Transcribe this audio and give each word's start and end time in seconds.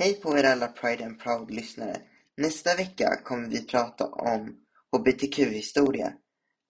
Hej 0.00 0.20
på 0.20 0.38
er 0.38 0.44
alla 0.44 0.68
Pride 0.68 1.04
and 1.04 1.20
Proud-lyssnare. 1.20 1.96
Nästa 2.36 2.74
vecka 2.74 3.20
kommer 3.24 3.48
vi 3.48 3.66
prata 3.66 4.06
om 4.06 4.56
hbtq-historia. 4.96 6.12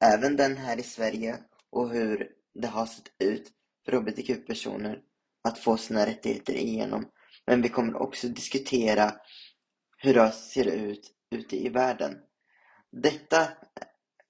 Även 0.04 0.36
den 0.36 0.56
här 0.56 0.78
i 0.78 0.82
Sverige 0.82 1.38
och 1.70 1.90
hur 1.90 2.28
det 2.54 2.66
har 2.68 2.86
sett 2.86 3.12
ut 3.18 3.52
för 3.84 3.92
hbtq-personer 3.92 5.00
att 5.48 5.58
få 5.58 5.76
sina 5.76 6.06
rättigheter 6.06 6.52
igenom. 6.52 7.08
Men 7.46 7.62
vi 7.62 7.68
kommer 7.68 7.96
också 7.96 8.28
diskutera 8.28 9.14
hur 9.98 10.14
det 10.14 10.32
ser 10.32 10.66
ut 10.66 11.12
ute 11.30 11.56
i 11.56 11.68
världen. 11.68 12.18
Detta 12.92 13.48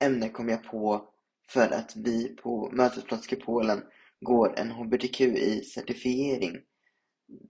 ämne 0.01 0.29
kom 0.29 0.49
jag 0.49 0.65
på 0.65 1.09
för 1.51 1.71
att 1.71 1.97
vi 1.97 2.37
på 2.37 2.71
Mötesplats 2.73 3.29
Polen 3.45 3.83
går 4.21 4.59
en 4.59 4.73
hbtqi-certifiering 4.73 6.57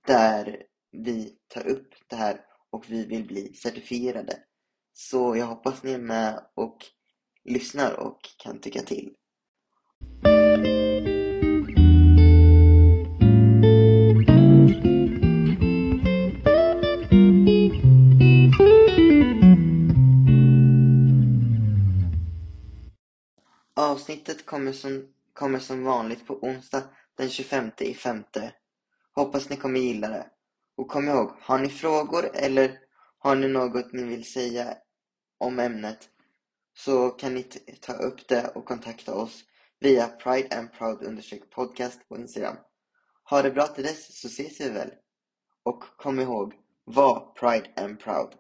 där 0.07 0.68
vi 0.93 1.39
tar 1.49 1.67
upp 1.67 1.95
det 2.07 2.17
här 2.17 2.41
och 2.71 2.85
vi 2.89 3.07
vill 3.07 3.27
bli 3.27 3.55
certifierade. 3.55 4.39
Så 4.93 5.37
jag 5.37 5.47
hoppas 5.47 5.83
ni 5.83 5.93
är 5.93 5.99
med 5.99 6.47
och 6.55 6.77
lyssnar 7.45 8.01
och 8.01 8.21
kan 8.39 8.61
tycka 8.61 8.83
till. 8.83 9.15
Avsnittet 23.75 24.47
kommer 24.47 24.73
som, 24.73 25.09
kommer 25.33 25.59
som 25.59 25.85
vanligt 25.85 26.27
på 26.27 26.39
onsdag 26.39 26.83
den 27.15 27.29
25 27.29 27.71
i 27.79 27.95
femte. 27.95 28.53
Hoppas 29.15 29.51
ni 29.51 29.57
kommer 29.57 29.81
gilla 29.81 30.09
det. 30.09 30.27
Och 30.79 30.89
kom 30.89 31.09
ihåg, 31.09 31.31
har 31.41 31.59
ni 31.59 31.69
frågor 31.69 32.31
eller 32.35 32.79
har 33.19 33.37
ni 33.37 33.49
något 33.49 33.93
ni 33.93 34.03
vill 34.03 34.25
säga 34.25 34.77
om 35.39 35.59
ämnet 35.59 36.09
så 36.75 37.11
kan 37.11 37.35
ni 37.35 37.43
ta 37.81 37.93
upp 37.93 38.29
det 38.29 38.49
och 38.55 38.65
kontakta 38.65 39.15
oss 39.15 39.45
via 39.81 40.09
Pride 40.09 40.57
and 40.57 40.73
Proud 40.73 41.23
podcast 41.51 42.09
på 42.09 42.17
Instagram. 42.17 42.57
Ha 43.31 43.43
det 43.43 43.51
bra 43.51 43.67
till 43.67 43.85
dess 43.85 44.21
så 44.21 44.29
ses 44.29 44.61
vi 44.61 44.69
väl. 44.69 44.91
Och 45.63 45.85
kom 45.97 46.21
ihåg, 46.21 46.55
var 46.85 47.33
Pride 47.35 47.71
and 47.77 48.01
Proud. 48.01 48.35